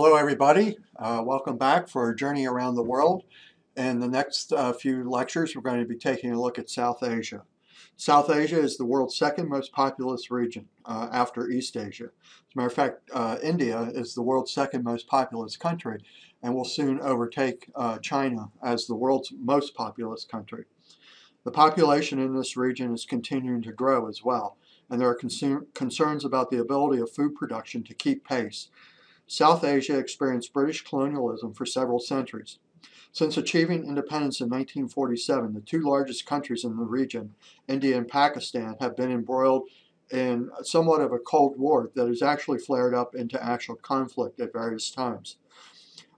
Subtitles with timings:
[0.00, 3.24] Hello everybody, uh, welcome back for a journey around the world.
[3.76, 7.02] In the next uh, few lectures we're going to be taking a look at South
[7.02, 7.42] Asia.
[7.96, 12.04] South Asia is the world's second most populous region uh, after East Asia.
[12.04, 16.00] As a matter of fact, uh, India is the world's second most populous country
[16.44, 20.66] and will soon overtake uh, China as the world's most populous country.
[21.42, 24.58] The population in this region is continuing to grow as well,
[24.88, 28.68] and there are concerns about the ability of food production to keep pace
[29.28, 32.58] South Asia experienced British colonialism for several centuries.
[33.12, 37.34] Since achieving independence in 1947, the two largest countries in the region,
[37.68, 39.68] India and Pakistan, have been embroiled
[40.10, 44.52] in somewhat of a Cold War that has actually flared up into actual conflict at
[44.52, 45.36] various times.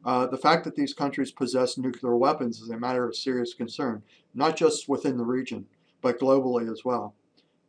[0.04, 4.02] Uh, the fact that these countries possess nuclear weapons is a matter of serious concern,
[4.34, 5.66] not just within the region,
[6.01, 7.15] but globally as well.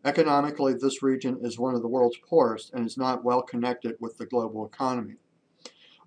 [0.05, 4.17] Economically, this region is one of the world's poorest and is not well connected with
[4.17, 5.15] the global economy.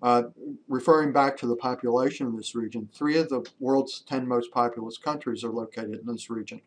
[0.05, 0.29] Uh,
[0.67, 4.99] referring back to the population in this region, three of the world's 10 most populous
[4.99, 6.61] countries are located in this region.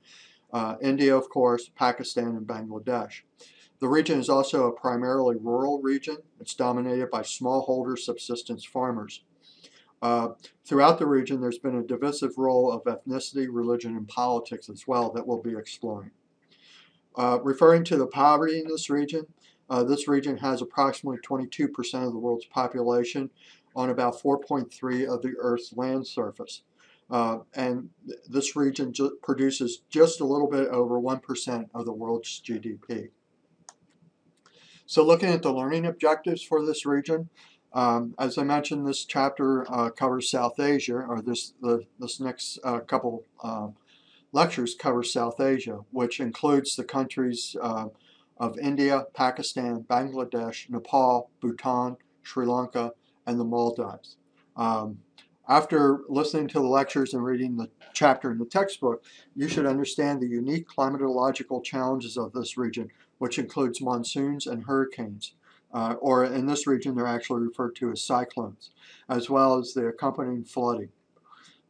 [0.53, 3.21] Uh, India, of course, Pakistan, and Bangladesh.
[3.79, 6.17] The region is also a primarily rural region.
[6.41, 9.23] It's dominated by smallholder subsistence farmers.
[10.03, 10.31] Uh,
[10.65, 15.13] throughout the region, there's been a divisive role of ethnicity, religion, and politics as well
[15.13, 16.11] that we'll be exploring.
[17.15, 19.27] Uh, referring to the poverty in this region,
[19.71, 23.31] uh, this region has approximately 22% of the world's population
[23.77, 26.63] on about 4.3 of the Earth's land surface.
[27.11, 31.93] Uh, and th this region ju produces just a little bit over 1% of the
[31.93, 33.09] world's GDP.
[34.85, 37.31] So looking at the learning objectives for this region,
[37.73, 42.59] um, as I mentioned, this chapter uh, covers South Asia, or this, the, this next
[42.65, 43.75] uh, couple um,
[44.33, 47.89] lectures cover South Asia, which includes the countries uh,
[48.39, 52.93] of India, Pakistan, Bangladesh, Nepal, Bhutan, Sri Lanka,
[53.27, 54.17] and the Maldives.
[54.57, 54.99] Um,
[55.49, 59.03] after listening to the lectures and reading the chapter in the textbook,
[59.35, 65.35] you should understand the unique climatological challenges of this region, which includes monsoons and hurricanes.
[65.73, 68.71] Uh, or in this region, they're actually referred to as cyclones,
[69.09, 70.91] as well as the accompanying flooding.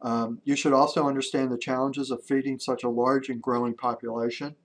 [0.01, 4.55] Um, you should also understand the challenges of feeding such a large and growing population,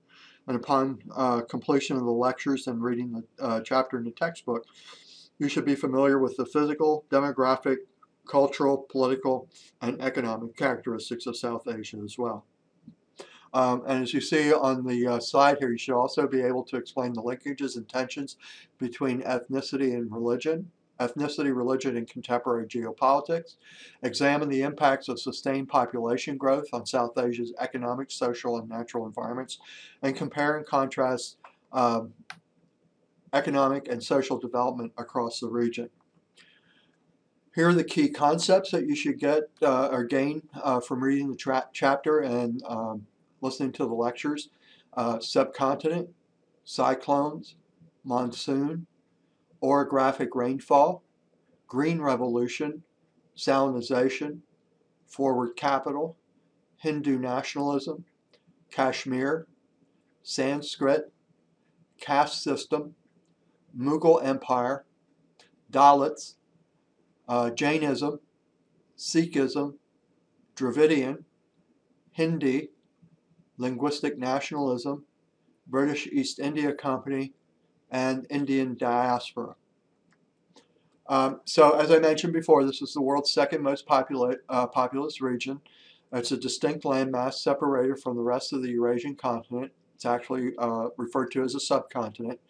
[0.46, 4.66] and upon uh, completion of the lectures and reading the uh, chapter in the textbook,
[5.38, 7.78] you should be familiar with the physical, demographic,
[8.28, 9.48] cultural, political,
[9.80, 12.44] and economic characteristics of South Asia as well.
[13.52, 16.64] Um, and as you see on the uh, slide here, you should also be able
[16.64, 18.36] to explain the linkages and tensions
[18.78, 23.56] between ethnicity and religion, ethnicity, religion, and contemporary geopolitics,
[24.02, 29.58] examine the impacts of sustained population growth on South Asia's economic, social, and natural environments,
[30.02, 31.36] and compare and contrast
[31.72, 32.12] um,
[33.32, 35.90] economic and social development across the region.
[37.54, 41.30] Here are the key concepts that you should get uh, or gain uh, from reading
[41.30, 43.06] the chapter and um,
[43.40, 44.48] listening to the lectures.
[44.96, 46.08] Uh, subcontinent,
[46.64, 47.56] cyclones,
[48.04, 48.86] monsoon,
[49.64, 51.02] orographic rainfall,
[51.66, 52.82] green revolution,
[53.34, 54.40] salinization,
[55.06, 56.16] forward capital,
[56.76, 58.04] Hindu nationalism,
[58.70, 59.46] Kashmir,
[60.22, 61.10] Sanskrit,
[61.98, 62.94] caste system,
[63.76, 64.84] Mughal Empire,
[65.72, 66.34] Dalits,
[67.26, 68.20] uh, Jainism,
[68.98, 69.76] Sikhism,
[70.54, 71.24] Dravidian,
[72.12, 72.68] Hindi,
[73.56, 75.04] linguistic nationalism,
[75.66, 77.32] British East India Company,
[77.94, 79.54] and Indian diaspora.
[81.06, 85.20] Um, so as I mentioned before, this is the world's second most popula uh, populous
[85.20, 85.60] region.
[86.12, 89.70] It's a distinct landmass separated from the rest of the Eurasian continent.
[89.94, 92.40] It's actually uh, referred to as a subcontinent.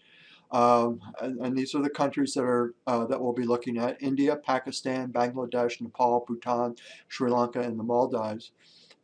[0.51, 4.01] Um, and, and, these are the countries that are uh, that we'll be looking at:
[4.01, 6.77] India, Pakistan, Bangladesh, Nepal, Bhutan,
[7.09, 8.53] Sri Lanka, and the Maldives.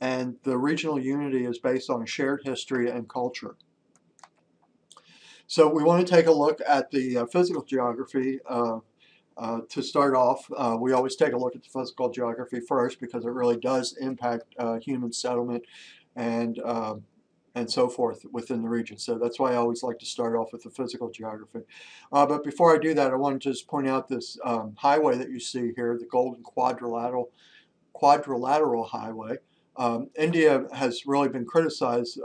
[0.01, 3.57] And the regional unity is based on a shared history and culture.
[5.51, 8.79] So we want to take a look at the uh, physical geography uh,
[9.37, 10.49] uh, to start off.
[10.57, 13.97] Uh, we always take a look at the physical geography first because it really does
[13.97, 15.65] impact uh, human settlement
[16.15, 17.03] and um,
[17.57, 18.97] and so forth within the region.
[18.97, 21.63] So that's why I always like to start off with the physical geography.
[22.13, 25.17] Uh, but before I do that, I want to just point out this um, highway
[25.17, 27.29] that you see here, the Golden Quadrilateral,
[27.93, 29.39] Quadrilateral Highway.
[29.77, 32.21] Um, India has really been criticized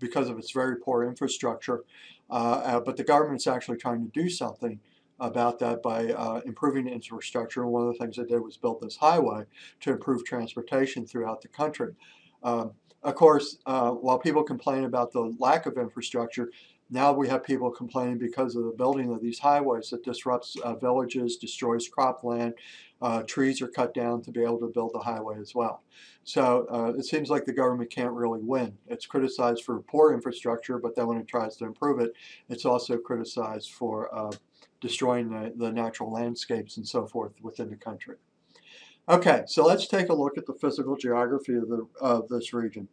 [0.00, 1.82] because of its very poor infrastructure.
[2.30, 4.80] Uh, uh, but the government's actually trying to do something
[5.20, 7.62] about that by uh, improving infrastructure.
[7.62, 9.44] And one of the things they did was build this highway
[9.80, 11.94] to improve transportation throughout the country.
[12.42, 12.72] Um,
[13.02, 16.50] of course, uh, while people complain about the lack of infrastructure,
[16.90, 20.74] now we have people complaining because of the building of these highways that disrupts uh,
[20.74, 22.54] villages, destroys cropland,
[23.02, 25.82] uh, trees are cut down to be able to build the highway as well.
[26.24, 28.76] So uh, it seems like the government can't really win.
[28.86, 32.12] It's criticized for poor infrastructure, but then when it tries to improve it,
[32.48, 34.32] it's also criticized for uh,
[34.80, 38.16] destroying the, the natural landscapes and so forth within the country.
[39.08, 42.88] Okay, so let's take a look at the physical geography of, the, of this region.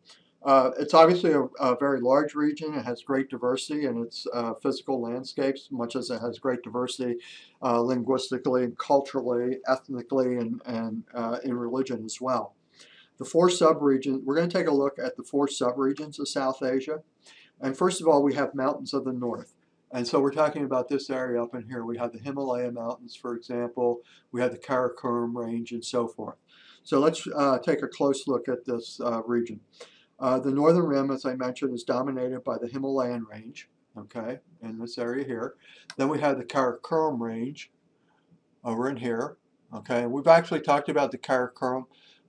[0.46, 2.76] Uh, it's obviously a, a, very large region.
[2.76, 7.16] It has great diversity in its uh, physical landscapes, much as it has great diversity
[7.64, 12.54] uh, linguistically and culturally, ethnically, and, and uh, in religion as well.
[13.18, 16.62] The four subregions, we're going to take a look at the four subregions of South
[16.62, 17.02] Asia.
[17.60, 19.54] And first of all, we have mountains of the north.
[19.92, 21.86] And so we're talking about this area up in here.
[21.86, 24.02] We have the Himalaya Mountains, for example.
[24.32, 26.36] We have the Karakoram Range and so forth.
[26.84, 29.62] So let's uh, take a close look at this uh, region.
[30.20, 34.80] Uh, the northern rim, as I mentioned, is dominated by the Himalayan range, okay, in
[34.80, 35.56] this area here.
[35.98, 37.72] Then we have the Karakoram range
[38.64, 39.38] over in here,
[39.74, 40.06] okay.
[40.06, 41.86] We've actually talked about the Karakoram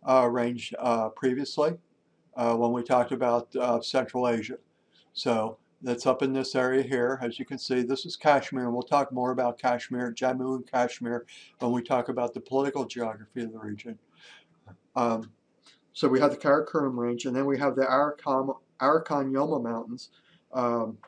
[0.07, 1.75] uh, range uh, previously
[2.37, 4.59] uh, when we talked about uh, Central Asia.
[5.13, 7.19] So that's up in this area here.
[7.23, 11.27] As you can see, this is Kashmir, we'll talk more about Kashmir, Jammu and Kashmir,
[11.61, 13.99] when we talk about the political geography of the region.
[14.97, 15.31] Um,
[15.97, 18.53] so we have the Karakoram Range, and then we have the Arakan,
[19.33, 20.11] Yoma Mountains
[20.53, 20.99] um,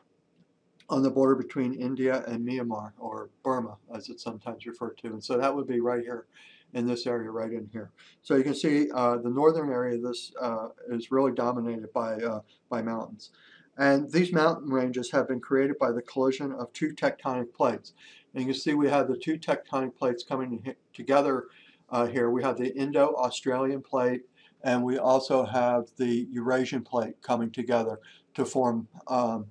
[0.89, 5.09] on the border between India and Myanmar, or Burma, as it's sometimes referred to.
[5.09, 6.25] And so that would be right here
[6.73, 7.91] in this area, right in here.
[8.23, 12.13] So you can see uh, the northern area of this uh, is really dominated by,
[12.15, 13.29] uh, by mountains.
[13.77, 17.93] And these mountain ranges have been created by the collision of two tectonic plates.
[18.33, 21.45] And you can see we have the two tectonic plates coming together
[21.91, 22.31] uh, here.
[22.31, 24.23] We have the Indo-Australian plate
[24.63, 27.99] and we also have the Eurasian plate coming together
[28.35, 29.47] to form um,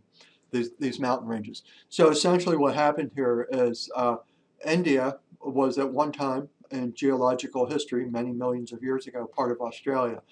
[0.51, 1.63] these, these mountain ranges.
[1.89, 4.17] So essentially what happened here is uh,
[4.65, 9.61] India was at one time in geological history, many millions of years ago, part of
[9.61, 10.23] Australia.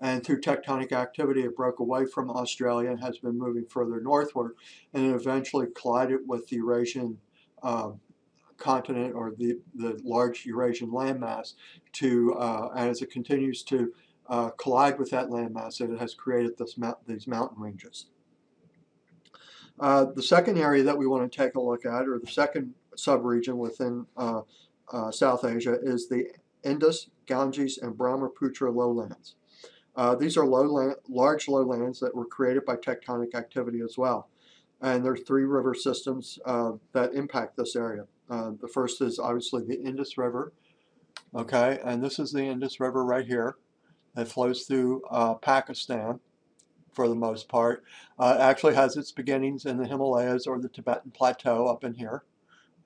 [0.00, 4.52] And through tectonic activity, it broke away from Australia and has been moving further northward,
[4.94, 7.18] and it eventually collided with the Eurasian
[7.62, 8.00] um,
[8.58, 11.54] continent or the, the large Eurasian landmass
[11.94, 13.92] to, uh, as it continues to
[14.28, 16.52] uh, collide with that landmass and it has created
[17.06, 18.06] these mountain ranges.
[19.80, 22.74] Uh, the second area that we want to take a look at, or the second
[22.96, 24.40] subregion within uh,
[24.92, 26.26] uh South Asia, is the
[26.64, 29.36] Indus, Ganges, and Brahmaputra lowlands.
[29.94, 34.28] Uh, these are lowland, large lowlands that were created by tectonic activity as well.
[34.80, 38.04] And there are three river systems uh, that impact this area.
[38.28, 40.52] the first is obviously the Indus River,
[41.34, 43.56] okay, and this is the Indus River right here
[44.18, 46.18] that flows through uh, Pakistan
[46.92, 47.84] for the most part.
[48.18, 52.24] Uh, actually has its beginnings in the Himalayas or the Tibetan Plateau up in here,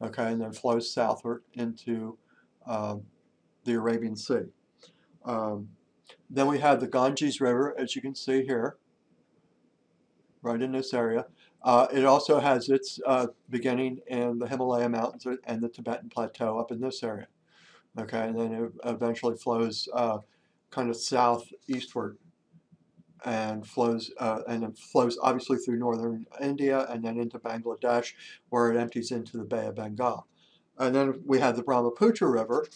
[0.02, 2.18] okay, and then flows southward into
[2.66, 3.04] um,
[3.64, 4.52] the Arabian Sea.
[5.24, 5.70] Um,
[6.28, 8.76] then we have the Ganges River, as you can see here,
[10.42, 11.24] right in this area.
[11.62, 16.58] Uh, it also has its uh, beginning in the Himalaya Mountains and the Tibetan Plateau
[16.58, 17.28] up in this area.
[17.98, 20.18] Okay, and then it eventually flows uh,
[20.72, 22.18] kind of southeastward
[23.24, 28.14] and flows uh, and it flows obviously through northern India and then into Bangladesh
[28.48, 30.26] where it empties into the Bay of Bengal.
[30.78, 32.66] And then we have the Brahmaputra River,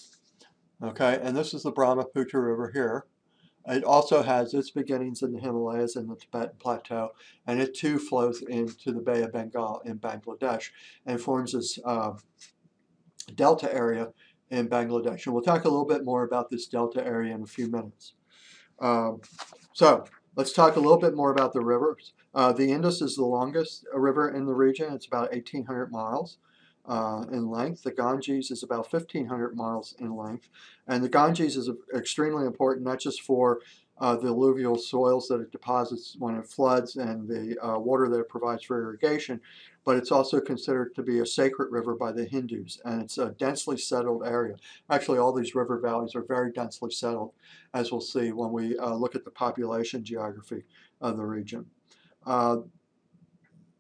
[0.82, 3.06] okay, and this is the Brahmaputra River here.
[3.68, 7.10] It also has its beginnings in the Himalayas and the Tibetan Plateau,
[7.48, 10.70] and it too flows into the Bay of Bengal in Bangladesh
[11.04, 12.12] and forms this uh,
[13.34, 14.12] delta area
[14.50, 15.26] in Bangladesh.
[15.26, 18.14] And we'll talk a little bit more about this delta area in a few minutes.
[18.78, 19.20] Um,
[19.72, 20.04] so
[20.36, 22.12] let's talk a little bit more about the rivers.
[22.34, 24.92] Uh, the Indus is the longest river in the region.
[24.92, 26.38] It's about 1,800 miles.
[26.88, 27.82] Uh, in length.
[27.82, 30.48] The Ganges is about 1,500 miles in length.
[30.86, 33.58] And the Ganges is extremely important, not just for
[33.98, 38.20] uh, the alluvial soils that it deposits when it floods and the uh, water that
[38.20, 39.40] it provides for irrigation,
[39.84, 43.30] but it's also considered to be a sacred river by the Hindus, and it's a
[43.30, 44.56] densely settled area.
[44.90, 47.32] Actually, all these river valleys are very densely settled,
[47.72, 50.64] as we'll see when we uh, look at the population geography
[51.00, 51.66] of the region.
[52.26, 52.58] Uh,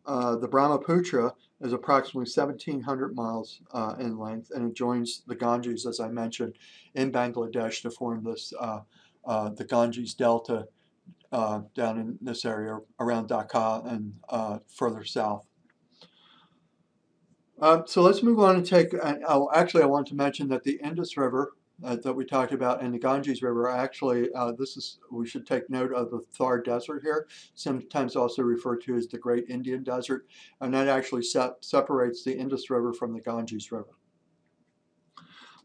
[0.06, 5.84] uh, the Brahmaputra is approximately 1,700 miles uh, in length, and it joins the Ganges,
[5.84, 6.54] as I mentioned,
[6.94, 8.52] in Bangladesh to form this
[9.26, 10.66] uh, uh, the Ganges Delta
[11.32, 14.14] down in this area around Dhaka and
[14.68, 15.46] further south.
[17.60, 20.62] Uh, so let's move on and take, uh, oh, actually I want to mention that
[20.62, 21.54] the Indus River
[21.84, 25.46] uh, that we talked about and the Ganges River, actually, uh, this is, we should
[25.46, 29.82] take note of the Thar Desert here, sometimes also referred to as the Great Indian
[29.82, 30.26] Desert,
[30.60, 33.96] and that actually se separates the Indus River from the Ganges River.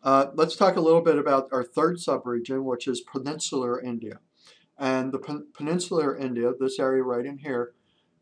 [0.03, 4.19] Uh, let's talk a little bit about our third subregion, which is peninsular India.
[4.77, 7.73] And the pen peninsular India, this area right in here,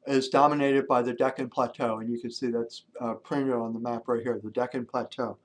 [0.05, 3.79] is dominated by the Deccan Plateau, and you can see that's uh, printed on the
[3.79, 5.38] map right here, the Deccan Plateau.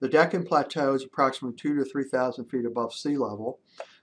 [0.00, 3.60] The Deccan Plateau is approximately two to 3,000 feet above sea level.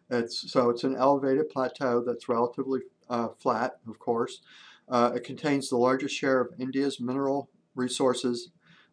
[0.09, 4.41] It's, so it's an elevated plateau that's relatively uh, flat, of course.
[4.89, 8.49] Uh, it contains the largest share of India's mineral resources,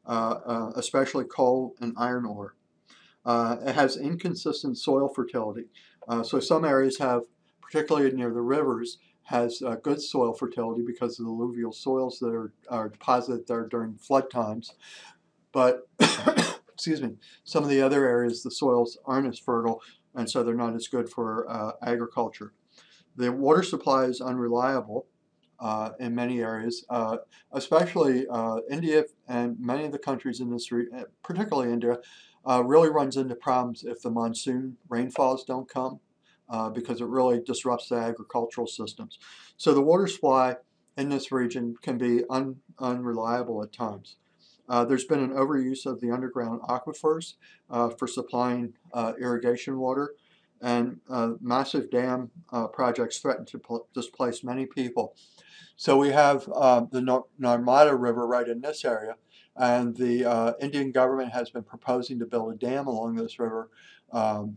[0.06, 2.54] uh, uh especially coal and iron ore.
[3.24, 5.64] Uh, it has inconsistent soil fertility.
[6.08, 7.22] Uh, so some areas have,
[7.60, 12.52] particularly near the rivers, has good soil fertility because of the alluvial soils that are,
[12.68, 14.74] are deposited there during flood times.
[15.52, 15.88] But
[16.72, 17.14] excuse me,
[17.44, 19.80] some of the other areas the soils aren't as fertile
[20.14, 22.52] and so they're not as good for uh, agriculture.
[23.16, 25.06] The water supply is unreliable
[25.60, 27.18] uh, in many areas, uh,
[27.52, 31.98] especially uh, India and many of the countries in this region, particularly India,
[32.44, 36.00] uh, really runs into problems if the monsoon rainfalls don't come
[36.48, 39.18] uh, because it really disrupts the agricultural systems.
[39.56, 40.56] So the water supply
[40.96, 44.16] in this region can be un unreliable at times.
[44.68, 47.34] Uh, there's been an overuse of the underground aquifers
[47.70, 50.14] uh, for supplying uh, irrigation water,
[50.60, 52.30] and uh, massive dam
[52.72, 53.60] projects threaten to
[53.92, 55.16] displace many people.
[55.76, 59.16] So we have the Narmada River right in this area,
[59.56, 63.70] and the Indian government has been proposing to build a dam along this river
[64.12, 64.56] um,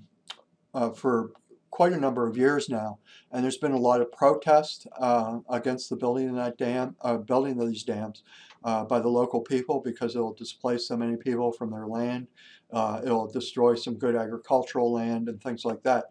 [0.95, 1.31] for
[1.75, 2.99] quite a number of years now,
[3.33, 7.17] and there's been a lot of protest uh, against the building of that dam, uh,
[7.17, 8.23] building of these dams
[8.63, 12.27] uh, by the local people because it'll displace so many people from their land.
[12.71, 16.05] Uh, it'll destroy some good agricultural land and things like that.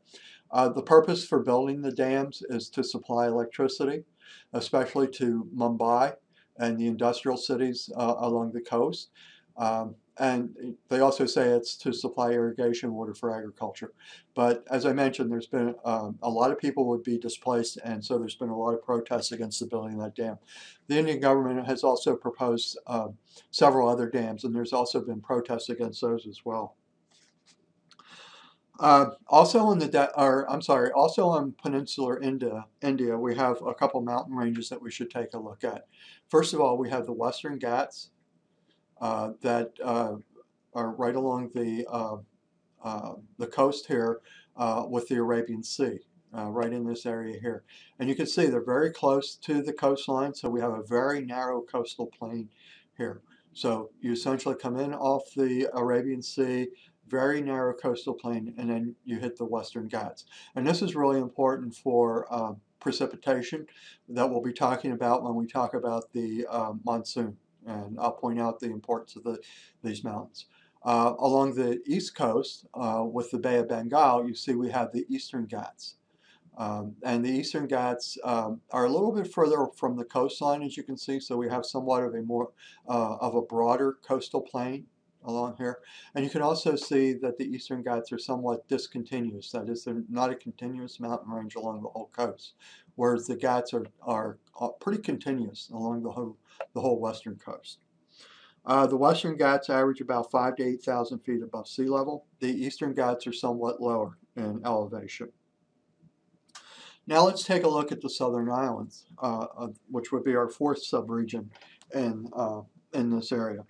[0.50, 4.04] Uh, the purpose for building the dams is to supply electricity,
[4.52, 6.12] especially to Mumbai
[6.58, 9.10] and the industrial cities uh, along the coast.
[9.56, 13.92] Um, and they also say it's to supply irrigation water for agriculture.
[14.34, 18.04] But as I mentioned, there's been um, a lot of people would be displaced, and
[18.04, 20.38] so there's been a lot of protests against the building of that dam.
[20.86, 23.08] The Indian government has also proposed uh,
[23.50, 26.76] several other dams, and there's also been protests against those as well.
[28.80, 33.74] Uh, also on the, or I'm sorry, also on peninsular India, India, we have a
[33.74, 35.86] couple mountain ranges that we should take a look at.
[36.28, 38.10] First of all, we have the Western Ghats,
[39.00, 40.16] uh, that uh,
[40.72, 44.20] are right along the, uh, the coast here
[44.88, 46.00] with the Arabian Sea.
[46.36, 47.62] Uh, right in this area here.
[47.96, 51.24] And you can see they're very close to the coastline, so we have a very
[51.24, 52.48] narrow coastal plain
[52.98, 53.20] here.
[53.52, 56.70] So you essentially come in off the Arabian Sea,
[57.08, 60.24] very narrow coastal plain, and then you hit the Western Ghats.
[60.54, 63.66] And this is really important for uh, precipitation
[64.08, 68.40] that we'll be talking about when we talk about the uh, monsoon and I'll point
[68.40, 69.38] out the importance of the,
[69.82, 70.46] these mountains.
[70.84, 74.92] Uh, along the east coast, uh, with the Bay of Bengal, you see we have
[74.92, 75.96] the Eastern Ghats.
[76.56, 80.76] Um, and the Eastern Ghats um, are a little bit further from the coastline, as
[80.76, 82.50] you can see, so we have somewhat of a more
[82.88, 84.86] uh, of a broader coastal plain
[85.24, 85.78] along here.
[86.14, 89.50] And you can also see that the Eastern Ghats are somewhat discontinuous.
[89.50, 92.54] That is, they're not a continuous mountain range along the whole coast,
[92.94, 96.36] whereas the Ghats are, are uh, pretty continuous along the whole,
[96.74, 97.78] the whole western coast.
[98.66, 102.26] Uh, the western Ghats average about 5 to 8,000 feet above sea level.
[102.40, 105.28] The eastern Ghats are somewhat lower in elevation.
[107.06, 110.82] Now let's take a look at the southern islands, uh, which would be our fourth
[110.82, 111.48] subregion
[111.94, 112.62] in, uh,
[112.94, 113.64] in this area.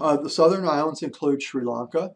[0.00, 2.12] Uh, the southern islands include Sri Lanka,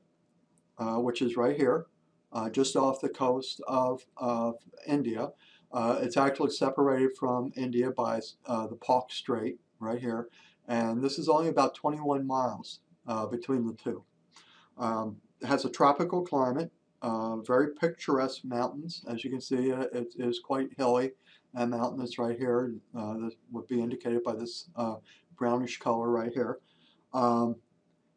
[0.78, 1.86] uh, which is right here,
[2.32, 5.30] uh, just off the coast of, of India.
[5.72, 10.28] Uh, it's actually separated from India by uh, the Palk Strait right here,
[10.68, 14.04] and this is only about 21 miles uh, between the two.
[14.78, 16.70] Um, it has a tropical climate,
[17.44, 19.02] very picturesque mountains.
[19.08, 21.12] As you can see, it is quite hilly
[21.54, 22.74] and mountainous right here.
[22.94, 24.68] this would be indicated by this
[25.36, 26.58] brownish color right here.
[27.12, 27.56] Um,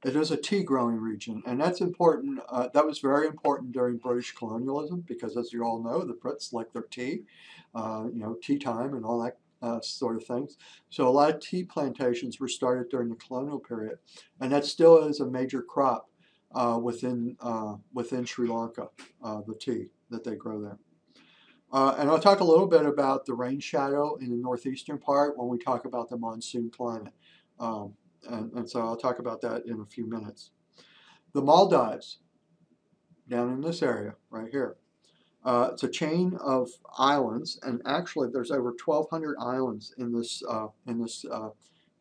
[0.05, 2.39] it is a tea growing region, and that's important.
[2.47, 6.53] Uh, that was very important during British colonialism because, as you all know, the Brits
[6.53, 7.23] like their tea,
[7.73, 10.57] uh, you know, tea time and all that uh, sort of things.
[10.91, 13.97] So a lot of tea plantations were started during the colonial period,
[14.39, 16.07] and that still is a major crop
[16.53, 18.89] uh, within uh, within Sri Lanka,
[19.23, 20.77] uh, the tea that they grow there.
[21.73, 25.47] and I'll talk a little bit about the rain shadow in the northeastern part when
[25.47, 27.13] we talk about the monsoon climate.
[27.59, 27.95] Um,
[28.29, 30.51] and, and so I'll talk about that in a few minutes.
[31.33, 32.19] The Maldives.
[33.27, 34.77] down in this area right here.
[35.43, 40.67] Uh, it's a chain of islands, and actually there's over 1,200 islands in this uh,
[40.87, 41.49] in this uh,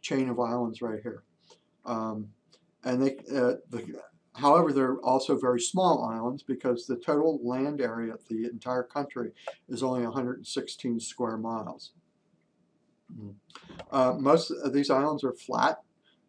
[0.00, 1.24] chain of islands right here.
[1.84, 2.28] Um,
[2.84, 4.00] and they, uh, the,
[4.34, 9.32] however, they're also very small islands because the total land area of the entire country
[9.68, 11.92] is only 116 square miles.
[13.90, 15.80] Uh, most of these islands are flat,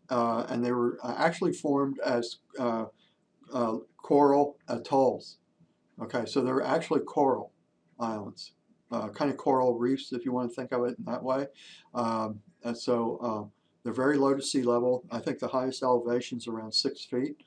[0.09, 2.37] uh, and they were actually formed as
[4.05, 5.37] coral atolls.
[6.01, 7.51] Okay, so they're actually coral
[7.99, 8.51] islands,
[8.91, 11.47] uh, kind of coral reefs if you want to think of it in that way.
[11.93, 13.49] Um, and so uh,
[13.83, 15.05] they're very low to sea level.
[15.09, 17.37] I think the highest elevation is around six feet.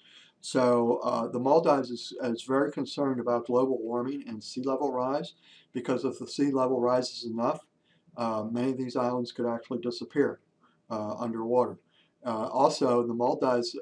[0.40, 5.34] So uh, the Maldives is, is very concerned about global warming and sea level rise
[5.72, 7.60] because if the sea level rises enough,
[8.16, 10.40] uh, many of these islands could actually disappear
[10.90, 11.78] uh, underwater.
[12.24, 13.76] Uh, also, the Maldives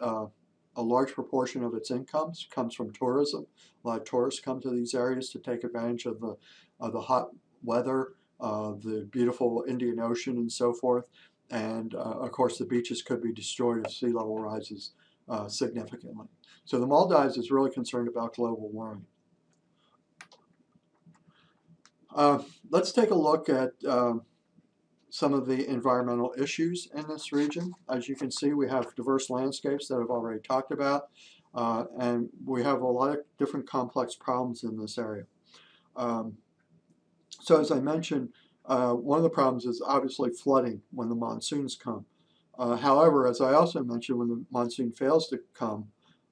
[0.76, 3.46] a large proportion of its incomes comes from tourism.
[3.84, 6.36] A lot of tourists come to these areas to take advantage of the,
[6.78, 7.30] of the hot
[7.62, 11.08] weather, uh, the beautiful Indian Ocean and so forth.
[11.50, 14.92] And uh, of course the beaches could be destroyed if sea level rises
[15.28, 16.26] uh, significantly.
[16.64, 19.06] So the Maldives is really concerned about global warming.
[22.14, 24.22] Uh, let's take a look at um,
[25.16, 27.72] some of the environmental issues in this region.
[27.88, 31.08] As you can see, we have diverse landscapes that I've already talked about,
[31.54, 35.24] uh, and we have a lot of different complex problems in this area.
[35.96, 36.36] Um,
[37.30, 38.28] so as I mentioned,
[38.66, 42.04] uh, one of the problems is obviously flooding when the monsoons come.
[42.58, 45.88] Uh, however, as I also mentioned, when the monsoon fails to come,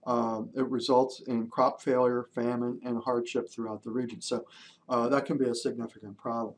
[0.07, 4.21] um, it results in crop failure, famine, and hardship throughout the region.
[4.21, 4.45] So
[4.91, 6.57] uh, that can be a significant problem.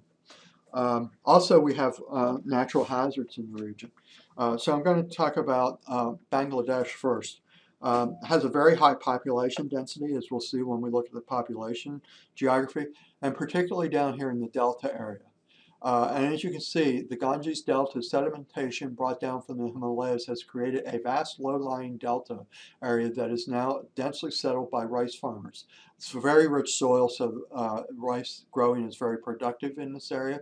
[0.76, 3.90] Um, also, we have uh, natural hazards in the region.
[4.36, 7.40] Uh, so I'm going to talk about uh, Bangladesh first.
[7.82, 11.20] Um, has a very high population density, as we'll see when we look at the
[11.20, 12.02] population
[12.34, 12.86] geography,
[13.22, 15.20] and particularly down here in the Delta area.
[15.82, 20.26] Uh, and as you can see, the Ganges Delta sedimentation brought down from the Himalayas
[20.26, 22.46] has created a vast low-lying delta
[22.82, 25.66] area that is now densely settled by rice farmers.
[25.96, 30.40] It's very rich soil, so uh, rice growing is very productive in this area.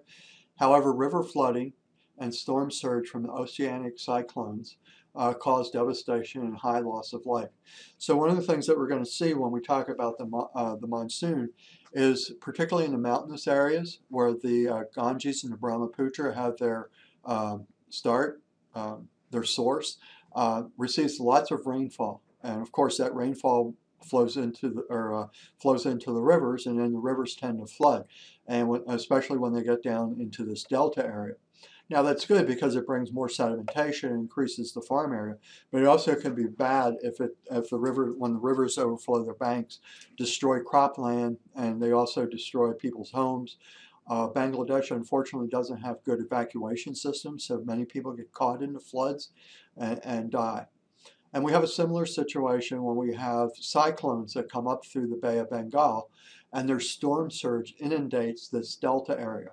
[0.57, 1.73] However, river flooding
[2.19, 4.77] and storm surge from the oceanic cyclones
[5.17, 7.51] uh, cause devastation and high loss of life.
[7.99, 10.27] So one of the things that we're going to see when we talk about the,
[10.55, 11.51] uh, the monsoon
[11.93, 16.89] is particularly in the mountainous areas where the uh, Ganges and the Brahmaputra have their
[17.25, 18.43] um, start,
[18.75, 19.99] um, their source,
[20.35, 22.23] uh, receives lots of rainfall.
[22.43, 25.27] And of course that rainfall flows into the, or uh,
[25.61, 28.05] flows into the rivers and then the rivers tend to flood
[28.47, 31.35] and when, especially when they get down into this delta area.
[31.91, 35.37] Now that's good because it brings more sedimentation and increases the farm area,
[35.71, 39.23] but it also can be bad if it if the river when the rivers overflow
[39.23, 39.81] their banks,
[40.17, 43.59] destroy cropland, and they also destroy people's homes.
[44.07, 48.81] Uh, Bangladesh unfortunately doesn't have good evacuation systems, so many people get caught in the
[48.81, 49.31] floods
[49.77, 50.67] and, and die.
[51.35, 55.17] And we have a similar situation when we have cyclones that come up through the
[55.17, 56.09] Bay of Bengal
[56.53, 59.51] and their storm surge inundates this delta area.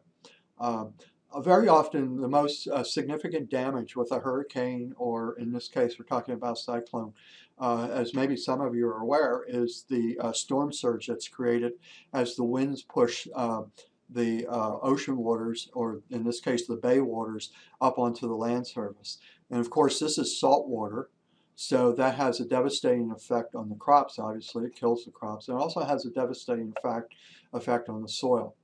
[0.59, 0.93] Um,
[1.33, 5.97] uh, very often the most uh, significant damage with a hurricane, or in this case
[5.97, 7.13] we're talking about cyclone,
[7.57, 11.73] uh, as maybe some of you are aware, is the uh, storm surge that's created
[12.13, 13.63] as the winds push uh,
[14.07, 18.67] the uh, ocean waters, or in this case the bay waters, up onto the land
[18.67, 19.17] surface.
[19.49, 21.09] And of course this is salt water,
[21.55, 24.65] so that has a devastating effect on the crops, obviously.
[24.65, 25.47] It kills the crops.
[25.47, 27.13] It also has a devastating effect,
[27.53, 28.55] effect on the soil.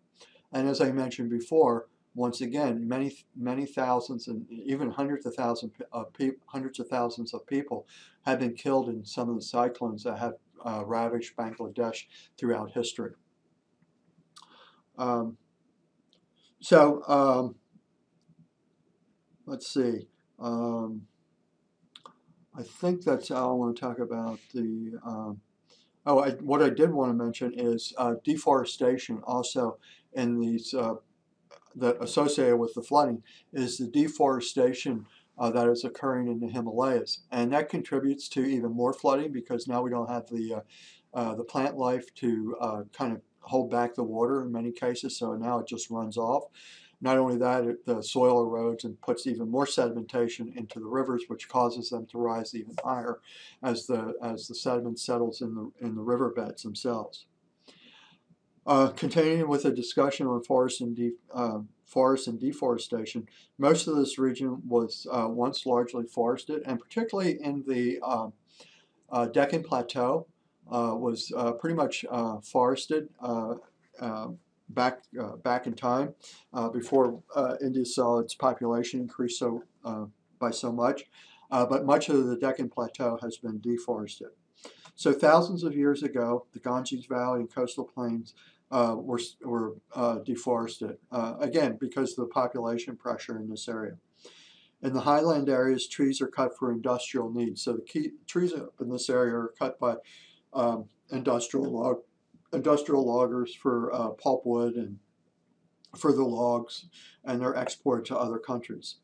[0.52, 5.73] And as I mentioned before, once again, many many thousands and even hundreds of thousands
[5.91, 7.86] of people, hundreds of thousands of people
[8.26, 10.34] have been killed in some of the cyclones that have
[10.65, 12.06] uh, ravaged Bangladesh
[12.38, 13.12] throughout history.
[14.97, 15.38] Um,
[16.60, 17.56] so um,
[19.45, 20.08] let's see.
[20.39, 21.04] Um,
[22.58, 24.39] I think that's all I want to talk about.
[24.54, 25.41] The um,
[26.06, 29.78] oh, I, what I did want to mention is uh, deforestation also
[30.13, 30.96] in these uh,
[31.76, 33.22] that associated with the flooding
[33.54, 35.06] is the deforestation
[35.38, 37.22] uh, that is occurring in the Himalayas.
[37.32, 40.62] And that contributes to even more flooding because now we don't have the, uh,
[41.13, 45.17] uh, the plant life to uh, kind of hold back the water in many cases,
[45.17, 46.46] so now it just runs off.
[47.00, 51.26] Not only that, it, the soil erodes and puts even more sedimentation into the rivers,
[51.28, 53.20] which causes them to rise even higher
[53.62, 57.26] as the, as the sediment settles in the, in the riverbeds themselves.
[58.66, 63.26] Uh, continuing with a discussion on forest and, de uh, forest and deforestation,
[63.58, 68.34] most of this region was uh, once largely forested, and particularly in the um,
[69.10, 70.28] uh, Deccan Plateau,
[70.70, 72.04] uh, was uh, pretty much
[72.44, 73.08] forested
[74.69, 75.03] back
[75.43, 76.13] back in time
[76.73, 77.21] before
[77.62, 79.63] India saw its population increase so
[80.39, 81.03] by so much.
[81.49, 84.30] but much of the Deccan Plateau has been deforested.
[84.97, 88.34] So thousands of years ago, the Ganges Valley and coastal plains
[88.71, 93.97] uh, were, were uh, deforested, uh, again, because of the population pressure in this area.
[94.82, 97.62] In the highland areas, trees are cut for industrial needs.
[97.62, 99.95] So the key, trees in this area are cut by
[100.51, 101.97] um, industrial log,
[102.58, 105.00] industrial loggers for uh, pulpwood and
[105.96, 106.86] for the logs,
[107.24, 108.96] and their export to other countries.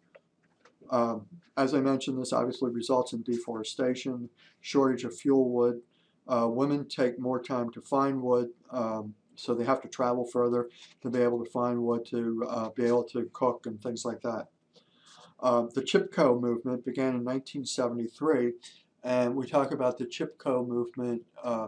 [0.89, 1.25] Um,
[1.57, 4.29] as I mentioned, this obviously results in deforestation,
[4.61, 5.81] shortage of fuel wood.
[6.27, 8.49] Uh, women take more time to find wood.
[8.69, 10.69] Um, so they have to travel further
[11.01, 14.21] to be able to find wood to uh, be able to cook and things like
[14.21, 14.47] that.
[15.39, 18.53] Uh, the Chipko movement began in 1973,
[19.03, 21.67] and we talk about the Chipko movement, uh,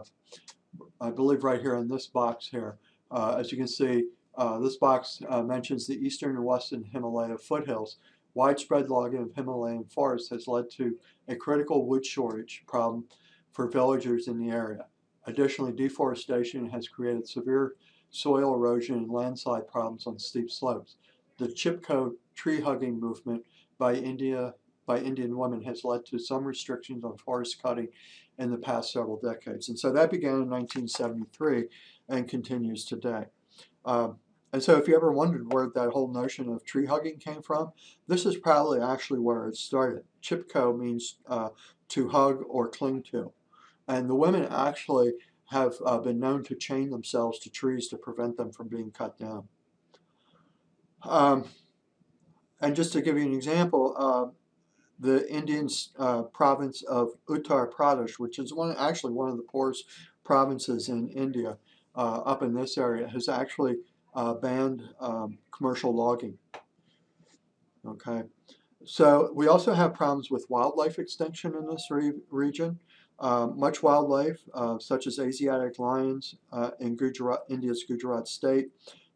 [1.00, 2.78] I believe right here in this box here.
[3.10, 4.04] Uh, as you can see,
[4.36, 7.96] uh, this box uh, mentions the eastern and western Himalaya foothills.
[8.34, 13.04] Widespread logging of Himalayan forests has led to a critical wood shortage problem
[13.52, 14.86] for villagers in the area.
[15.26, 17.76] Additionally, deforestation has created severe
[18.10, 20.96] soil erosion and landslide problems on steep slopes.
[21.38, 23.44] The Chipko tree hugging movement
[23.78, 24.54] by India
[24.86, 27.88] by Indian women has led to some restrictions on forest cutting
[28.38, 29.68] in the past several decades.
[29.68, 31.64] And so that began in 1973
[32.08, 33.26] and continues today.
[33.84, 34.18] Um,
[34.52, 37.72] and so if you ever wondered where that whole notion of tree hugging came from,
[38.06, 40.04] this is probably actually where it started.
[40.22, 41.50] Chipko means uh,
[41.88, 43.32] to hug or cling to.
[43.88, 45.12] And the women actually
[45.46, 49.18] have uh, been known to chain themselves to trees to prevent them from being cut
[49.18, 49.48] down.
[51.02, 51.44] Um,
[52.60, 54.32] and just to give you an example, uh,
[54.98, 59.84] the Indian uh, province of Uttar Pradesh, which is one actually one of the poorest
[60.24, 61.58] provinces in India,
[61.94, 63.76] uh, up in this area, has actually
[64.14, 66.38] uh, banned um, commercial logging.
[67.86, 68.22] Okay,
[68.84, 72.78] so we also have problems with wildlife extinction in this re region.
[73.18, 78.66] Uh, much wildlife, uh, such as Asiatic lions uh, in Gujarat, India's Gujarat state,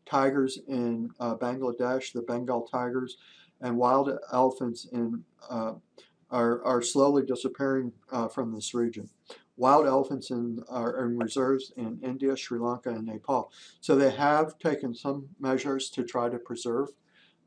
[0.07, 3.19] tigers in uh, Bangladesh, the Bengal tigers,
[3.61, 5.75] and wild elephants in, uh,
[6.31, 9.09] are, are slowly disappearing uh, from this region.
[9.57, 13.53] Wild elephants in, are in reserves in India, Sri Lanka, and Nepal.
[13.81, 16.89] So they have taken some measures to try to preserve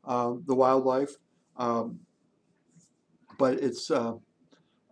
[0.06, 1.16] the wildlife,
[1.56, 2.00] um,
[3.38, 3.90] but it's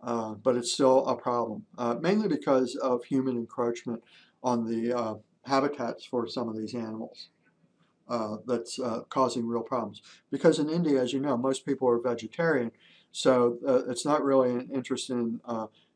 [0.03, 4.03] uh, but it's still a problem, uh, mainly because of human encroachment
[4.43, 7.29] on the uh, habitats for some of these animals.
[8.09, 10.01] Uh, that's uh, causing real problems.
[10.29, 12.69] Because in India, as you know, most people are vegetarian,
[13.13, 15.39] so it's not really an interest in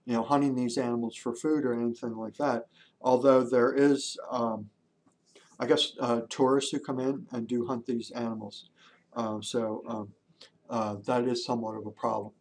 [0.06, 2.67] you know hunting these animals for food or anything like that.
[3.01, 4.69] Although there is, um,
[5.60, 5.91] I guess,
[6.30, 8.69] tourists who come in and do hunt these animals.
[9.41, 9.84] so
[10.69, 12.32] um, that is somewhat of a problem.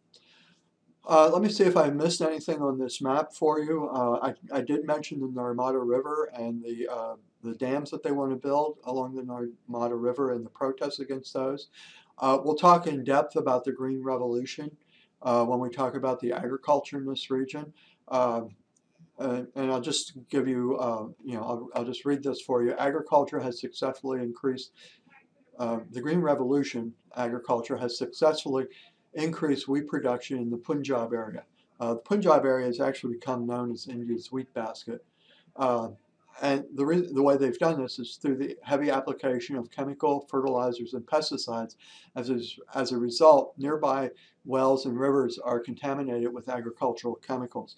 [1.07, 3.89] Uh, let me see if I missed anything on this map for you.
[3.89, 8.11] Uh, I, I, did mention the Narmada River and the, uh, the dams that they
[8.11, 11.69] want to build along the Narmada River and the protests against those.
[12.19, 14.75] Uh, we'll talk in depth about the Green Revolution
[15.21, 17.71] uh, when we talk about the agriculture in this region.
[18.07, 18.55] Um,
[19.19, 22.63] and, and, I'll just give you, uh, you know, I'll, I'll, just read this for
[22.63, 22.73] you.
[22.73, 24.71] Agriculture has successfully increased,
[25.57, 28.65] the Green Revolution agriculture has successfully
[29.13, 31.43] increased wheat production in the Punjab area.
[31.79, 35.03] Uh, the Punjab area has actually become known as India's wheat basket.
[36.41, 40.93] And the, the way they've done this is through the heavy application of chemical fertilizers
[40.93, 41.75] and pesticides.
[42.15, 42.39] As a,
[42.75, 44.11] as a result, nearby
[44.45, 47.75] wells and rivers are contaminated with agricultural chemicals.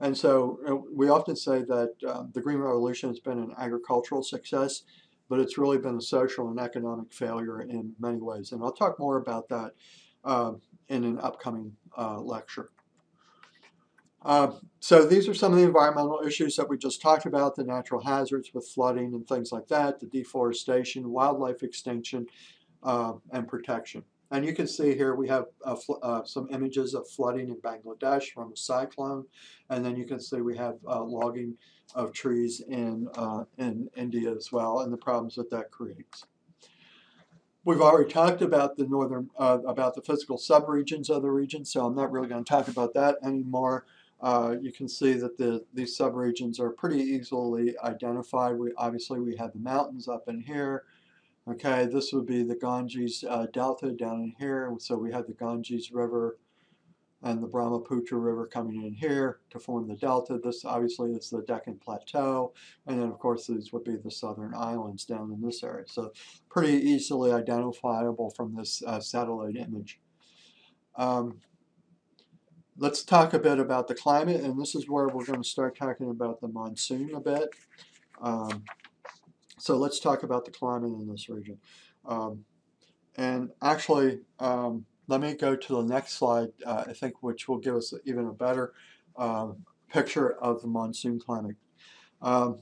[0.00, 4.22] And so uh, we often say that uh, the Green Revolution has been an agricultural
[4.24, 4.82] success,
[5.28, 8.50] but it's really been a social and economic failure in many ways.
[8.50, 9.72] And I'll talk more about that
[10.24, 10.52] uh,
[10.88, 12.71] in an upcoming uh, lecture.
[14.24, 17.64] Uh, so these are some of the environmental issues that we just talked about, the
[17.64, 22.26] natural hazards with flooding and things like that, the deforestation, wildlife extinction,
[22.82, 24.04] uh, and protection.
[24.30, 28.32] And you can see here we have uh, uh, some images of flooding in Bangladesh
[28.32, 29.26] from a cyclone,
[29.68, 31.56] and then you can see we have uh, logging
[31.94, 36.24] of trees in, uh, in India as well, and the problems that that creates.
[37.64, 41.94] We've already talked about the northern, about the physical subregions of the region, so I'm
[41.94, 43.84] not really going to talk about that anymore.
[44.22, 48.56] Uh, you can see that the these subregions are pretty easily identified.
[48.56, 50.84] We obviously we have the mountains up in here.
[51.48, 54.72] Okay, this would be the Ganges uh, Delta down in here.
[54.78, 56.38] So we have the Ganges River
[57.24, 60.38] and the Brahmaputra River coming in here to form the delta.
[60.42, 62.52] This obviously is the Deccan Plateau,
[62.86, 65.84] and then of course these would be the southern islands down in this area.
[65.86, 66.12] So
[66.50, 70.00] pretty easily identifiable from this uh, satellite image.
[70.96, 71.40] Um,
[72.82, 75.78] let's talk a bit about the climate, and this is where we're going to start
[75.78, 77.50] talking about the monsoon a bit.
[78.20, 78.64] Um,
[79.56, 81.58] so let's talk about the climate in this region.
[82.04, 82.44] Um,
[83.16, 87.58] and actually, um, let me go to the next slide, uh, I think, which will
[87.58, 88.72] give us even a better
[89.14, 89.52] uh,
[89.88, 91.54] picture of the monsoon climate.
[92.20, 92.58] Um,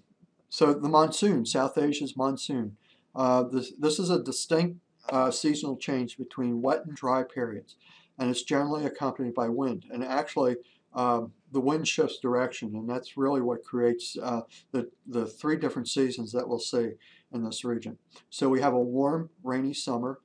[0.50, 2.76] so the monsoon, South Asia's monsoon.
[3.14, 7.76] Uh, this, this is a distinct uh, seasonal change between wet and dry periods,
[8.20, 9.86] and it's generally accompanied by wind.
[9.90, 10.56] And actually,
[10.94, 15.88] um, the wind shifts direction, and that's really what creates uh, the, the three different
[15.88, 16.90] seasons that we'll see
[17.32, 17.96] in this region.
[18.28, 20.20] So we have a warm, rainy summer,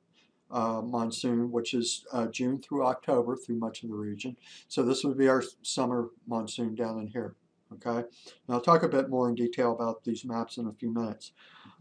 [0.52, 4.38] uh, monsoon, which is uh, June through October through much of the region.
[4.68, 7.36] So this would be our summer monsoon down in here.
[7.74, 8.06] Okay, and
[8.50, 11.32] I'll talk a bit more in detail about these maps in a few minutes.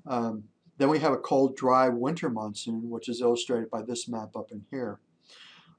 [0.07, 0.45] Um,
[0.79, 4.51] then we have a cold, dry winter monsoon, which is illustrated by this map up
[4.51, 4.99] in here.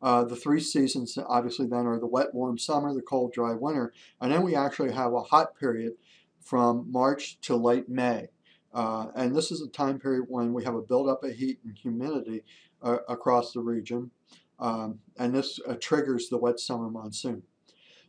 [0.01, 3.93] Uh, the three seasons obviously then are the wet, warm summer, the cold, dry winter,
[4.21, 5.93] and then we actually have a hot period
[6.39, 8.29] from March to late May.
[8.73, 11.77] Uh, and this is a time period when we have a buildup of heat and
[11.77, 12.43] humidity
[12.83, 14.11] uh, across the region.
[14.59, 17.43] Um, and this uh, triggers the wet summer monsoon.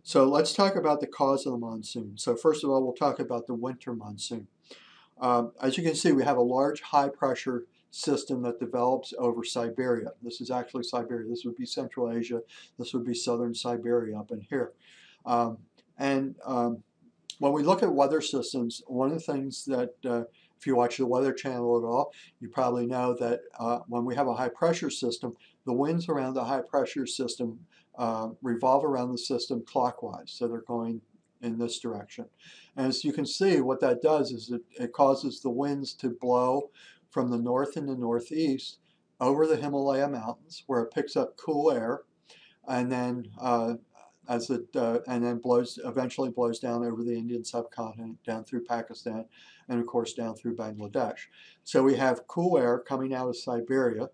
[0.03, 2.12] So let's talk about the cause of the monsoon.
[2.16, 4.49] So first of all, we'll talk about the winter monsoon.
[5.20, 7.64] Um, as you can see, we have a large high pressure
[7.96, 10.11] system that develops over Siberia.
[10.22, 11.28] This is actually Siberia.
[11.28, 12.42] This would be Central Asia.
[12.78, 14.72] This would be southern Siberia up in here.
[15.24, 15.59] Um,
[15.98, 16.82] and um,
[17.38, 20.24] when we look at weather systems, one of the things that uh,
[20.59, 24.14] if you watch the Weather Channel at all, you probably know that uh, when we
[24.14, 27.61] have a high pressure system, the winds around the high pressure system
[27.98, 30.30] uh, revolve around the system clockwise.
[30.30, 31.00] So they're going
[31.42, 32.26] in this direction.
[32.76, 36.11] And as you can see, what that does is it, it causes the winds to
[36.11, 36.70] blow
[37.16, 38.76] from the north and the northeast
[39.22, 42.02] over the Himalaya mountains where it picks up cool air
[42.68, 43.76] and then uh,
[44.29, 48.66] as it uh, and then blows eventually blows down over the Indian subcontinent down through
[48.66, 49.24] Pakistan
[49.66, 51.20] and of course down through Bangladesh.
[51.64, 54.11] So we have cool air coming out of Siberia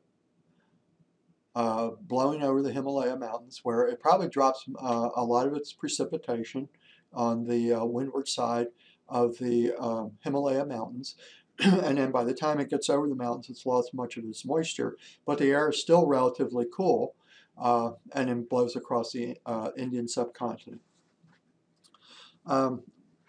[1.57, 5.73] uh, blowing over the Himalaya mountains where it probably drops uh, a lot of its
[5.73, 6.69] precipitation
[7.13, 8.69] on the uh, windward side
[9.09, 11.17] of the um, Himalaya mountains
[11.85, 14.45] and then by the time it gets over the mountains, it's lost much of its
[14.45, 17.15] moisture, but the air is still relatively cool
[17.61, 20.81] uh, and then blows across the uh, Indian subcontinent.
[22.47, 22.83] Um,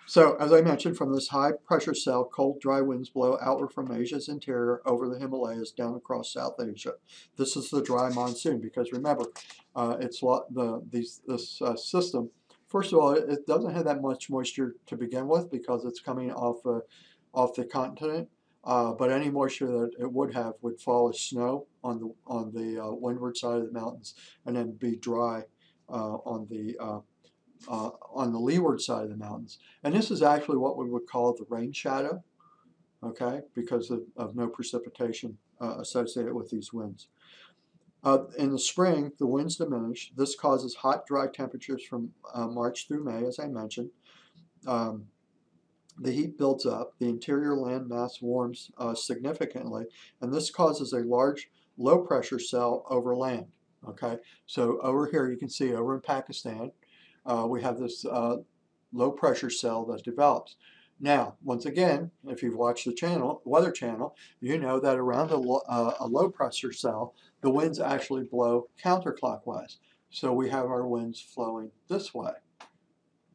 [0.05, 3.91] so, as I mentioned, from this high pressure cell, cold, dry winds blow outward from
[3.91, 6.93] Asia's interior over the Himalayas down across South Asia.
[7.37, 9.25] This is the dry monsoon because remember,
[9.75, 12.31] uh, it's the these, this uh, system.
[12.67, 16.31] First of all, it doesn't have that much moisture to begin with because it's coming
[16.31, 16.79] off uh,
[17.33, 18.29] off the continent,
[18.63, 22.51] uh, but any moisture that it would have would fall as snow on the on
[22.53, 24.13] the uh, windward side of the mountains,
[24.45, 25.43] and then be dry
[25.89, 26.99] uh, on the uh,
[27.67, 29.59] uh, on the leeward side of the mountains.
[29.83, 32.23] And this is actually what we would call the rain shadow,
[33.03, 37.07] okay, because of, of no precipitation uh, associated with these winds.
[38.37, 40.11] in the spring, the winds diminish.
[40.15, 43.91] This causes hot, dry temperatures from March through May, as I mentioned.
[44.67, 45.07] Um,
[45.99, 49.85] the heat builds up, the interior land mass warms uh, significantly,
[50.21, 53.47] and this causes a large low pressure cell over land.
[53.87, 56.71] Okay, so over here you can see over in Pakistan,
[57.25, 58.37] uh, we have this uh,
[58.91, 60.55] low pressure cell that develops.
[60.99, 65.37] Now, once again, if you've watched the channel, Weather Channel, you know that around a,
[65.37, 69.77] lo uh, a low pressure cell, the winds actually blow counterclockwise.
[70.09, 72.31] So we have our winds flowing this way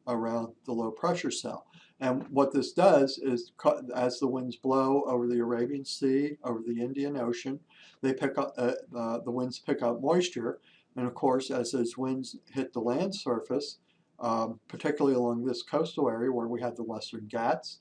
[0.07, 1.67] around the low pressure cell.
[2.01, 3.51] And what this does is,
[3.93, 7.59] as the winds blow over the Arabian Sea, over the Indian Ocean,
[8.01, 10.59] they pick up uh, uh, the winds pick up moisture,
[10.95, 13.79] and of course, as those winds hit the land surface,
[14.19, 17.79] um, particularly along this coastal area where we have the Western Ghats,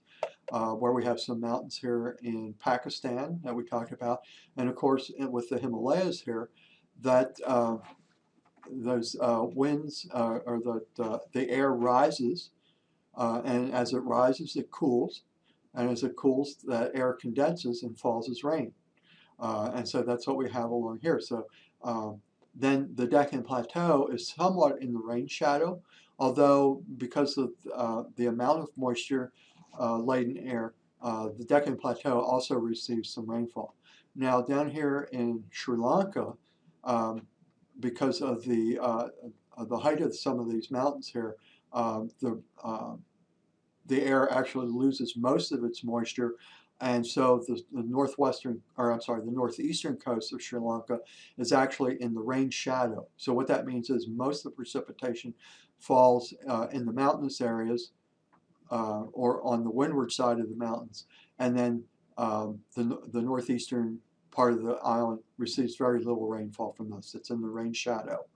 [0.52, 4.22] uh, where we have some mountains here in Pakistan that we talked about,
[4.57, 6.50] and of course with the Himalayas here,
[7.00, 7.76] that uh,
[8.68, 12.50] those uh, winds uh, or the the air rises
[13.18, 15.22] uh, and as it rises, it cools.
[15.74, 18.72] And as it cools, the air condenses and falls as rain.
[19.38, 21.20] Uh, and so that's what we have along here.
[21.20, 21.46] So
[21.83, 22.20] um,
[22.54, 25.81] then the Deccan Plateau is somewhat in the rain shadow,
[26.18, 29.33] although because of uh, the amount of moisture
[29.78, 33.74] uh, laden air, uh, the Deccan Plateau also receives some rainfall.
[34.16, 36.33] Now down here in Sri Lanka,
[36.83, 37.26] um,
[37.78, 39.09] because of the uh,
[39.64, 41.37] the height of some of these mountains here,
[41.72, 42.42] um, the
[43.88, 46.35] the air actually loses most of its moisture
[46.81, 51.01] and so the, the, northwestern, or I'm sorry, the northeastern coast of Sri Lanka
[51.37, 53.09] is actually in the rain shadow.
[53.16, 55.35] So what that means is most of the precipitation
[55.81, 57.90] falls uh, in the mountainous areas
[58.70, 61.07] uh, or on the windward side of the mountains.
[61.40, 61.83] And then
[62.16, 63.98] um, the, the northeastern
[64.31, 67.14] part of the island receives very little rainfall from this.
[67.14, 68.27] It's in the rain shadow.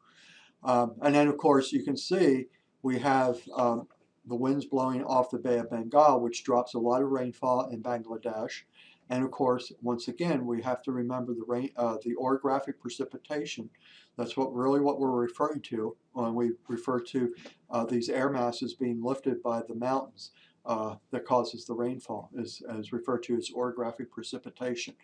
[0.64, 2.46] Um, and then, of course, you can see
[2.82, 3.86] we have um,
[4.26, 7.82] the winds blowing off the Bay of Bengal, which drops a lot of rainfall in
[7.82, 8.62] Bangladesh.
[9.10, 13.68] And of course, once again, we have to remember the rain, uh, the orographic precipitation.
[14.16, 17.34] That's what really what we're referring to when we refer to
[17.70, 20.30] uh, these air masses being lifted by the mountains
[20.64, 24.94] uh, that causes the rainfall, is, is referred to as orographic precipitation.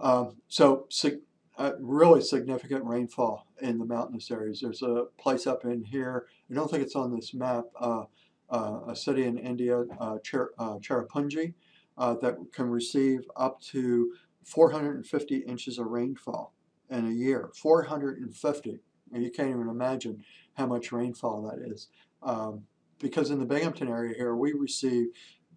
[0.00, 0.86] Um, so
[1.80, 4.60] really significant rainfall in the mountainous areas.
[4.60, 8.04] There's a place up in here, I don't think it's on this map, uh,
[8.50, 10.78] uh, a city in India, uh, Cher uh,
[11.98, 14.12] uh, that can receive up to
[14.44, 16.54] 450 inches of rainfall
[16.88, 17.50] in a year.
[17.54, 18.80] 450.
[19.12, 21.88] And you can't even imagine how much rainfall that is.
[22.22, 22.64] Um,
[22.98, 25.08] because in the Binghamton area here, we receive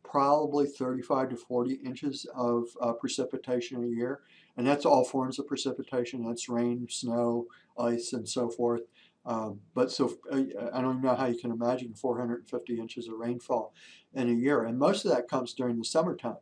[0.03, 4.21] probably 35 to 40 inches of uh, precipitation a year.
[4.57, 6.25] And that's all forms of precipitation.
[6.25, 7.47] That's rain, snow,
[7.79, 8.81] ice, and so forth.
[9.25, 10.41] Um, but so uh,
[10.73, 13.73] I don't know how you can imagine 450 inches of rainfall
[14.13, 14.63] in a year.
[14.63, 16.37] And most of that comes during the summertime.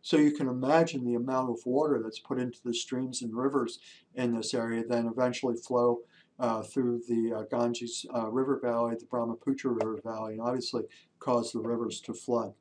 [0.00, 3.78] So you can imagine the amount of water that's put into the streams and rivers
[4.14, 6.00] in this area then eventually flow
[6.40, 10.82] uh, through the uh, Ganges uh, River Valley, the Brahmaputra River Valley, and obviously
[11.20, 12.54] cause the rivers to flood.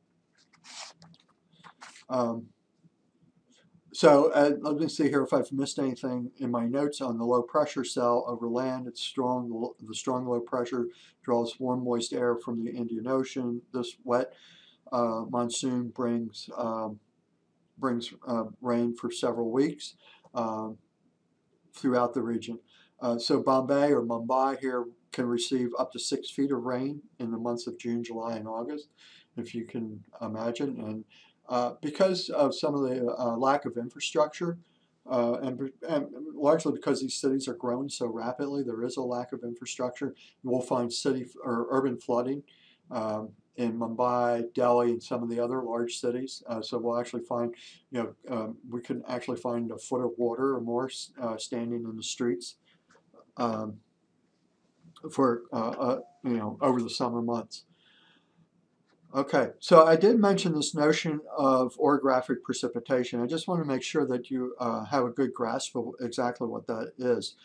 [2.10, 2.48] Um,
[3.94, 7.26] so uh, let me see here if I've missed anything in my notes on the
[7.26, 8.88] low pressure cell over land.
[8.88, 9.74] It's strong.
[9.86, 10.88] The strong low pressure
[11.24, 13.62] draws warm, moist air from the Indian Ocean.
[13.74, 14.34] This wet
[14.92, 17.00] uh, monsoon brings um,
[17.78, 19.96] brings uh, rain for several weeks
[20.34, 20.78] um,
[21.76, 22.60] throughout the region.
[23.02, 27.32] Uh, so Bombay or Mumbai here can receive up to six feet of rain in
[27.32, 28.88] the months of June, July, and August,
[29.38, 30.80] if you can imagine.
[30.80, 31.06] And
[31.50, 34.58] uh, because of some of the uh, lack of infrastructure,
[35.10, 39.34] uh, and, and, largely because these cities are growing so rapidly, there is a lack
[39.34, 40.16] of infrastructure.
[40.44, 42.44] We'll find city or urban flooding
[42.92, 46.44] um, in Mumbai, Delhi, and some of the other large cities.
[46.48, 47.54] Uh, so we'll actually find,
[47.92, 50.90] you know, um, we can actually find a foot of water or more
[51.20, 52.56] uh, standing in the streets
[53.38, 53.78] um,
[55.12, 55.42] for,
[56.24, 57.66] you know, over the summer months.
[59.14, 63.22] Okay, so I did mention this notion of orographic precipitation.
[63.22, 66.48] I just want to make sure that you uh, have a good grasp of exactly
[66.48, 67.36] what that is.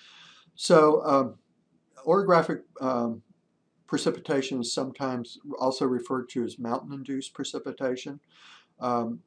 [0.55, 1.35] So um,
[2.07, 3.22] orographic um,
[3.88, 8.20] precipitation is sometimes also referred to as mountain-induced precipitation.
[8.79, 9.20] Um,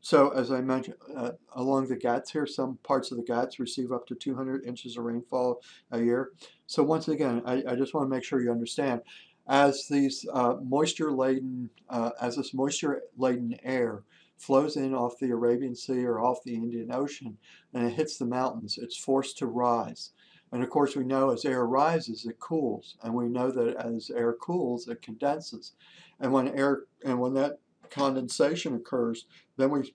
[0.00, 3.92] so as I mentioned, uh, along the Ghats here, some parts of the Ghats receive
[3.92, 6.30] up to 200 inches of rainfall a year.
[6.66, 9.02] So once again, I, I just want to make sure you understand
[9.46, 14.02] as these uh, moisture-laden, uh, as this moisture-laden air
[14.36, 17.36] flows in off the Arabian Sea or off the Indian Ocean
[17.72, 20.10] and it hits the mountains, it's forced to rise.
[20.52, 24.10] And of course, we know as air rises, it cools, and we know that as
[24.10, 25.72] air cools, it condenses.
[26.20, 27.58] And when air and when that
[27.90, 29.26] condensation occurs,
[29.56, 29.94] then we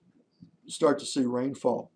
[0.66, 1.90] start to see rainfall.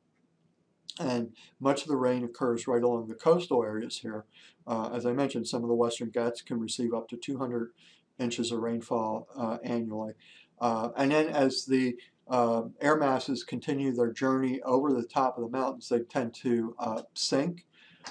[1.00, 4.24] And much of the rain occurs right along the coastal areas here.
[4.66, 7.72] Uh, as I mentioned, some of the western Ghats can receive up to 200
[8.18, 10.14] inches of rainfall uh, annually.
[10.60, 11.96] Uh, and then as the
[12.28, 16.74] uh, air masses continue their journey over the top of the mountains, they tend to
[16.78, 17.66] uh, sink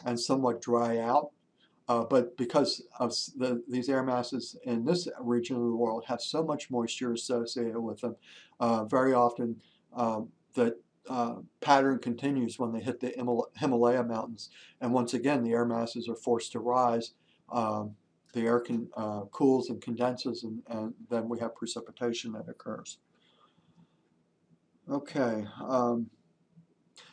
[0.06, 1.32] and somewhat dry out.
[1.88, 6.22] Uh, but because of the, these air masses in this region of the world have
[6.22, 8.16] so much moisture associated with them,
[8.90, 9.62] very often
[9.94, 10.76] um, that
[11.10, 13.14] uh, pattern continues when they hit the
[13.58, 14.50] Himalaya mountains.
[14.82, 17.14] And once again, the air masses are forced to rise.
[17.52, 17.96] Um,
[18.34, 22.98] the air can, uh, cools and condenses, and, and, then we have precipitation that occurs.
[24.90, 25.46] Okay.
[25.62, 26.10] Um,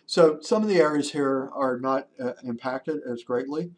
[0.06, 3.70] so some of the areas here are not uh, impacted as greatly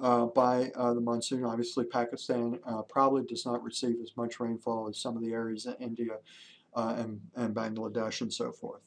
[0.00, 1.44] uh, by uh, the monsoon.
[1.44, 5.66] Obviously, Pakistan uh, probably does not receive as much rainfall as some of the areas
[5.66, 6.16] in India
[6.74, 8.80] and, and Bangladesh and so forth.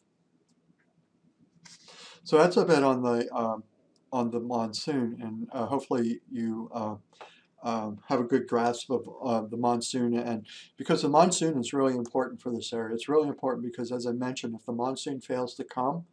[2.30, 3.64] So that's a bit on the um,
[4.12, 9.58] on the monsoon, and uh, hopefully you uh, have a good grasp of uh, the
[9.58, 10.14] monsoon.
[10.14, 10.46] And
[10.78, 14.12] because the monsoon is really important for this area, it's really important because, as I
[14.12, 16.06] mentioned, if the monsoon fails to come,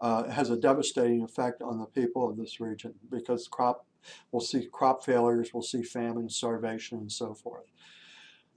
[0.00, 3.86] uh, it has a devastating effect on the people of this region because crop
[4.32, 7.66] we'll see crop failures, we'll see famine, starvation, and so forth.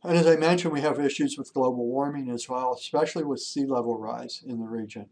[0.04, 3.68] And as I mentioned, we have issues with global warming as well, especially with sea
[3.68, 5.10] level rise in the region.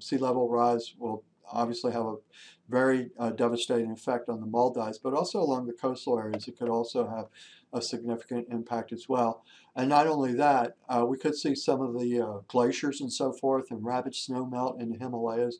[0.00, 2.16] Sea level rise will obviously have a
[2.68, 6.68] very uh, devastating effect on the Maldives, but also along the coastal areas, it could
[6.68, 7.26] also have
[7.72, 9.44] a significant impact as well.
[9.74, 13.32] And not only that, uh, we could see some of the uh, glaciers and so
[13.32, 15.58] forth and rapid snow melt in the Himalayas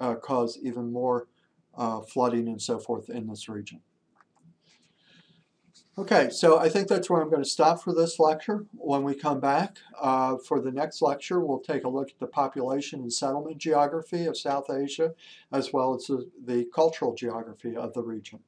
[0.00, 1.28] uh, cause even more
[1.76, 3.80] uh, flooding and so forth in this region.
[6.00, 8.64] Okay, so I think that's where I'm going to stop for this lecture.
[8.72, 12.26] When we come back uh, for the next lecture, we'll take a look at the
[12.26, 15.12] population and settlement geography of South Asia,
[15.52, 18.38] as well as the, the cultural geography of the region.